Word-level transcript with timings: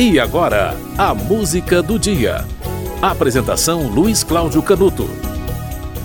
E 0.00 0.20
agora, 0.20 0.76
a 0.96 1.12
música 1.12 1.82
do 1.82 1.98
dia. 1.98 2.44
Apresentação 3.02 3.88
Luiz 3.88 4.22
Cláudio 4.22 4.62
Canuto. 4.62 5.10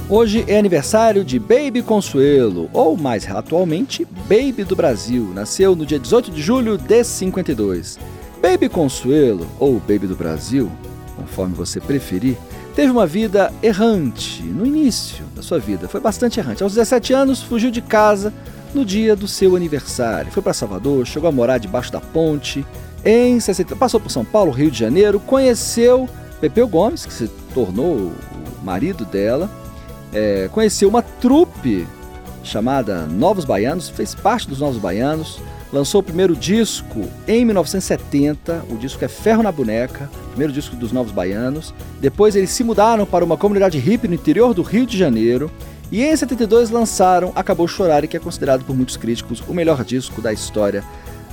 Hoje 0.09 0.43
é 0.47 0.57
aniversário 0.57 1.23
de 1.23 1.38
Baby 1.38 1.83
Consuelo, 1.83 2.71
ou 2.73 2.97
mais 2.97 3.29
atualmente, 3.29 4.03
Baby 4.27 4.63
do 4.63 4.75
Brasil. 4.75 5.31
Nasceu 5.35 5.75
no 5.75 5.85
dia 5.85 5.99
18 5.99 6.31
de 6.31 6.41
julho 6.41 6.75
de 6.75 7.03
52. 7.03 8.00
Baby 8.41 8.68
Consuelo, 8.68 9.45
ou 9.59 9.73
Baby 9.73 10.07
do 10.07 10.16
Brasil, 10.16 10.71
conforme 11.16 11.54
você 11.54 11.80
preferir, 11.80 12.36
teve 12.75 12.91
uma 12.91 13.05
vida 13.05 13.54
errante 13.62 14.41
no 14.41 14.66
início 14.66 15.23
da 15.36 15.44
sua 15.44 15.60
vida. 15.60 15.88
Foi 15.88 16.02
bastante 16.02 16.39
errante. 16.39 16.64
Aos 16.64 16.73
17 16.73 17.14
anos, 17.14 17.44
fugiu 17.44 17.70
de 17.70 17.80
casa 17.80 18.34
no 18.73 18.84
dia 18.84 19.16
do 19.16 19.28
seu 19.28 19.55
aniversário. 19.55 20.32
Foi 20.32 20.41
para 20.41 20.52
Salvador, 20.52 21.05
chegou 21.05 21.30
a 21.30 21.32
morar 21.32 21.60
debaixo 21.60 21.91
da 21.91 22.02
ponte, 22.02 22.66
em 23.05 23.39
60, 23.39 23.75
passou 23.75 24.00
por 24.00 24.09
São 24.09 24.23
Paulo, 24.23 24.51
Rio 24.51 24.71
de 24.71 24.79
Janeiro, 24.79 25.19
conheceu 25.19 26.07
Pepeu 26.39 26.68
Gomes, 26.68 27.05
que 27.05 27.14
se 27.14 27.28
tornou 27.54 27.95
o 27.95 28.14
marido 28.64 29.05
dela, 29.05 29.50
é, 30.14 30.50
conheceu 30.51 30.87
uma 30.87 31.01
trupe 31.01 31.87
chamada 32.44 33.05
Novos 33.05 33.45
Baianos, 33.45 33.89
fez 33.89 34.16
parte 34.16 34.47
dos 34.47 34.59
Novos 34.59 34.78
Baianos, 34.78 35.39
lançou 35.72 36.02
o 36.02 36.03
primeiro 36.03 36.36
disco 36.36 37.09
em 37.28 37.44
1970, 37.44 38.66
o 38.69 38.78
disco 38.78 39.03
é 39.03 39.08
Ferro 39.08 39.42
na 39.42 39.52
Boneca, 39.52 40.09
primeiro 40.30 40.53
disco 40.53 40.75
dos 40.75 40.92
Novos 40.92 41.11
Baianos. 41.11 41.73
Depois 42.00 42.36
eles 42.36 42.52
se 42.52 42.64
mudaram 42.64 43.06
para 43.06 43.25
uma 43.25 43.38
comunidade 43.38 43.80
hippie 43.80 44.08
no 44.08 44.14
interior 44.14 44.53
do 44.53 44.61
Rio 44.61 44.86
de 44.86 44.97
Janeiro. 44.97 45.50
E 45.92 46.03
em 46.03 46.16
72 46.16 46.70
lançaram 46.70 47.31
Acabou 47.36 47.67
Chorar, 47.67 48.08
que 48.08 48.17
é 48.17 48.20
considerado 48.20 48.64
por 48.64 48.75
muitos 48.75 48.97
críticos 48.97 49.44
o 49.47 49.53
melhor 49.53 49.83
disco 49.83 50.22
da 50.22 50.33
história 50.33 50.83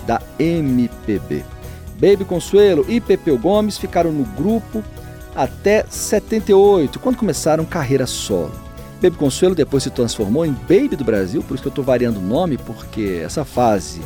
da 0.07 0.21
MPB. 0.39 1.45
Baby 2.01 2.25
Consuelo 2.25 2.87
e 2.89 2.99
Pepeu 2.99 3.37
Gomes 3.37 3.77
ficaram 3.77 4.11
no 4.11 4.25
grupo 4.25 4.83
até 5.35 5.85
78, 5.89 6.99
quando 6.99 7.17
começaram 7.17 7.65
carreira 7.65 8.07
solo. 8.07 8.53
Baby 9.03 9.17
Consuelo 9.17 9.55
depois 9.55 9.83
se 9.83 9.91
transformou 9.91 10.45
em 10.45 10.53
Baby 10.53 10.97
do 10.97 11.05
Brasil, 11.05 11.43
por 11.43 11.55
isso 11.55 11.63
que 11.63 11.69
eu 11.69 11.71
estou 11.71 11.85
variando 11.85 12.19
o 12.19 12.23
nome, 12.23 12.57
porque 12.59 13.21
essa 13.25 13.45
fase 13.45 14.01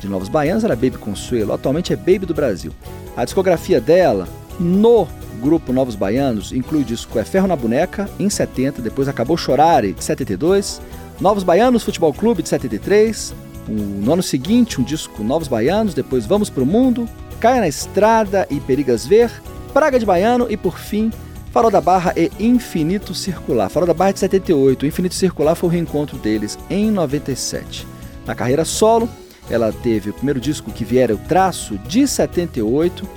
de 0.00 0.08
Novos 0.08 0.28
Baianos 0.28 0.62
era 0.62 0.76
Baby 0.76 0.98
Consuelo, 0.98 1.52
atualmente 1.52 1.92
é 1.92 1.96
Baby 1.96 2.26
do 2.26 2.34
Brasil. 2.34 2.72
A 3.16 3.24
discografia 3.24 3.80
dela, 3.80 4.28
no 4.60 5.08
grupo 5.40 5.72
Novos 5.72 5.94
Baianos, 5.94 6.52
inclui 6.52 6.82
o 6.82 6.84
disco 6.84 7.18
É 7.18 7.24
Ferro 7.24 7.46
na 7.46 7.56
Boneca, 7.56 8.08
em 8.18 8.28
70, 8.28 8.82
depois 8.82 9.08
acabou 9.08 9.36
Chorare, 9.36 9.92
de 9.92 10.04
72, 10.04 10.80
Novos 11.20 11.42
Baianos 11.42 11.82
Futebol 11.82 12.12
Clube, 12.12 12.42
de 12.42 12.48
73, 12.48 13.34
no 13.68 14.12
ano 14.12 14.22
seguinte, 14.22 14.80
um 14.80 14.84
disco 14.84 15.22
Novos 15.22 15.48
Baianos, 15.48 15.94
depois 15.94 16.24
Vamos 16.24 16.48
Pro 16.48 16.64
Mundo, 16.64 17.08
Caia 17.40 17.60
na 17.60 17.68
Estrada 17.68 18.46
e 18.50 18.58
Perigas 18.58 19.06
Ver, 19.06 19.30
Praga 19.72 19.98
de 19.98 20.04
Baiano 20.04 20.46
e, 20.50 20.56
por 20.56 20.78
fim, 20.78 21.12
Farol 21.52 21.70
da 21.70 21.80
Barra 21.80 22.12
e 22.16 22.30
Infinito 22.38 23.14
Circular. 23.14 23.70
Farol 23.70 23.86
da 23.86 23.94
Barra 23.94 24.10
é 24.10 24.12
de 24.14 24.18
78, 24.20 24.86
Infinito 24.86 25.14
Circular 25.14 25.54
foi 25.54 25.68
o 25.68 25.72
reencontro 25.72 26.18
deles 26.18 26.58
em 26.68 26.90
97. 26.90 27.86
Na 28.26 28.34
carreira 28.34 28.64
solo, 28.64 29.08
ela 29.48 29.72
teve 29.72 30.10
o 30.10 30.12
primeiro 30.12 30.40
disco 30.40 30.72
que 30.72 30.84
viera 30.84 31.14
o 31.14 31.18
traço 31.18 31.78
de 31.78 32.06
78 32.06 33.08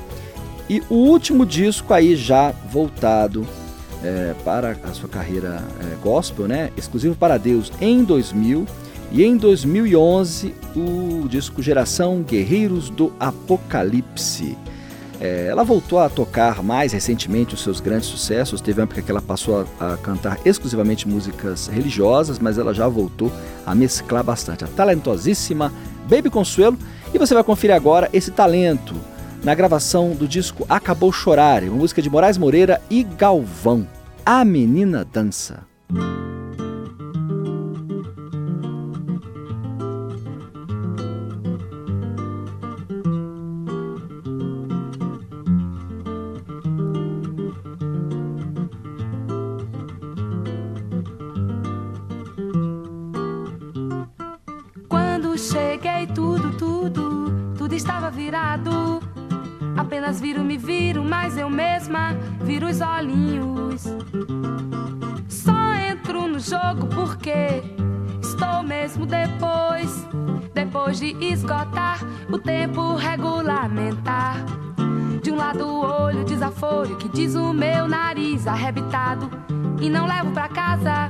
e 0.70 0.82
o 0.90 0.96
último 0.96 1.46
disco 1.46 1.94
aí 1.94 2.16
já 2.16 2.54
voltado 2.70 3.46
é, 4.04 4.34
para 4.46 4.78
a 4.84 4.94
sua 4.94 5.10
carreira 5.10 5.64
é, 5.80 5.96
gospel, 6.02 6.48
né? 6.48 6.72
Exclusivo 6.78 7.16
para 7.16 7.38
Deus 7.38 7.72
em 7.82 8.04
2000 8.04 8.66
e 9.12 9.23
em 9.23 9.36
2011, 9.36 10.56
o 10.73 11.28
disco 11.28 11.62
Geração 11.62 12.22
Guerreiros 12.22 12.90
do 12.90 13.12
Apocalipse. 13.20 14.58
É, 15.20 15.48
ela 15.50 15.64
voltou 15.64 16.00
a 16.00 16.09
tocar 16.09 16.64
mais 16.64 16.94
recentemente 16.94 17.53
os 17.53 17.62
seus 17.62 17.80
grandes 17.80 18.08
sucessos. 18.08 18.62
Teve 18.62 18.80
uma 18.80 18.86
época 18.86 19.02
que 19.02 19.12
ela 19.12 19.22
passou 19.22 19.68
a, 19.80 19.94
a, 19.94 19.98
cantar 19.98 20.40
exclusivamente 20.45 21.08
músicas 21.08 21.68
religiosas, 21.68 22.40
mas 22.40 22.58
ela 22.58 22.74
já 22.74 22.88
voltou 22.88 23.31
a 23.66 23.75
mesclar 23.75 24.24
bastante. 24.24 24.63
A 24.63 24.68
talentosíssima 24.68 25.72
Baby 26.09 26.30
Consuelo. 26.30 26.78
E 27.13 27.19
você 27.19 27.34
vai 27.34 27.44
conferir 27.44 27.75
agora 27.75 28.09
esse 28.13 28.31
talento 28.31 28.96
na 29.44 29.53
gravação 29.53 30.12
do 30.12 30.28
disco 30.28 30.66
Acabou 30.69 31.12
Chorar, 31.12 31.63
uma 31.63 31.75
música 31.75 32.02
de 32.02 32.09
Moraes 32.09 32.38
Moreira 32.38 32.81
e 32.90 33.03
Galvão. 33.03 33.86
A 34.25 34.46
Menina 34.46 35.06
Dança. 35.06 35.69
Estava 57.91 58.09
virado. 58.09 59.02
Apenas 59.75 60.22
viro, 60.22 60.41
me 60.41 60.57
viro, 60.57 61.03
mas 61.03 61.38
eu 61.38 61.50
mesma 61.50 62.16
viro 62.41 62.68
os 62.68 62.79
olhinhos. 62.79 63.84
Só 65.28 65.74
entro 65.74 66.25
no 66.25 66.40
jogo 66.40 66.88
porque 66.88 67.62
estou 68.22 68.63
mesmo 68.63 69.06
depois, 69.06 70.07
depois 70.53 71.00
de 71.00 71.18
esgotar 71.22 72.00
o 72.31 72.40
tempo 72.40 72.96
regulamentar. 72.96 74.38
De 75.22 75.30
um 75.30 75.35
lado 75.35 75.68
o 75.68 75.81
olho 75.81 76.24
desaforo 76.24 76.96
que 76.96 77.09
diz 77.09 77.35
o 77.35 77.51
meu 77.51 77.90
nariz 77.90 78.47
arrebitado 78.47 79.30
e 79.81 79.90
não 79.90 80.07
levo 80.07 80.31
pra 80.31 80.47
casa. 80.47 81.09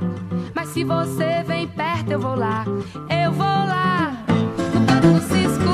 Mas 0.52 0.70
se 0.70 0.82
você 0.82 1.44
vem 1.46 1.68
perto, 1.68 2.10
eu 2.10 2.18
vou 2.18 2.34
lá, 2.34 2.64
eu 3.08 3.30
vou 3.30 3.46
lá. 3.46 4.16
No 4.74 4.84
canto 4.84 5.06
do 5.12 5.20
cisco, 5.20 5.71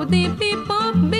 O 0.00 0.04
dipi 0.06 0.56
pop 0.66 1.19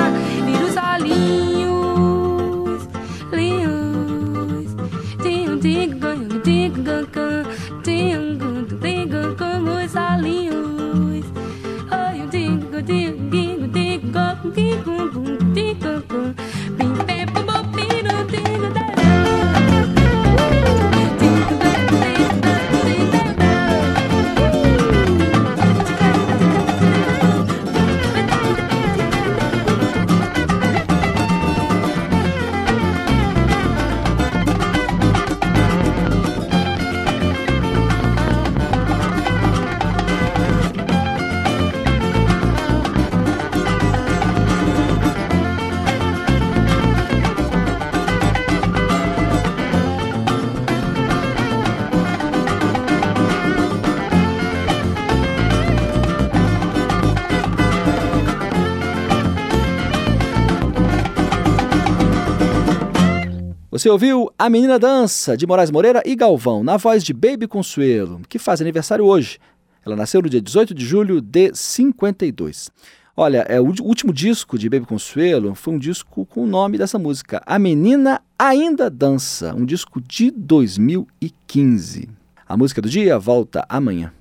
Você 63.71 63.87
ouviu 63.87 64.29
A 64.37 64.49
Menina 64.49 64.77
Dança, 64.77 65.37
de 65.37 65.47
Moraes 65.47 65.71
Moreira 65.71 66.03
e 66.05 66.13
Galvão, 66.13 66.61
na 66.61 66.75
voz 66.75 67.05
de 67.05 67.13
Baby 67.13 67.47
Consuelo, 67.47 68.19
que 68.27 68.37
faz 68.37 68.59
aniversário 68.59 69.05
hoje. 69.05 69.39
Ela 69.85 69.95
nasceu 69.95 70.21
no 70.21 70.29
dia 70.29 70.41
18 70.41 70.73
de 70.73 70.85
julho 70.85 71.21
de 71.21 71.53
52. 71.53 72.69
Olha, 73.15 73.45
é, 73.47 73.61
o 73.61 73.73
último 73.81 74.11
disco 74.11 74.59
de 74.59 74.69
Baby 74.69 74.85
Consuelo 74.85 75.55
foi 75.55 75.73
um 75.73 75.79
disco 75.79 76.25
com 76.25 76.43
o 76.43 76.47
nome 76.47 76.77
dessa 76.77 76.99
música, 76.99 77.41
A 77.45 77.57
Menina 77.57 78.21
Ainda 78.37 78.89
Dança, 78.89 79.55
um 79.55 79.63
disco 79.63 80.01
de 80.01 80.31
2015. 80.31 82.09
A 82.45 82.57
música 82.57 82.81
do 82.81 82.89
dia 82.89 83.17
volta 83.17 83.65
amanhã. 83.69 84.11